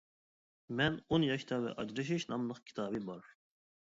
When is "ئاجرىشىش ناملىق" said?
1.75-2.63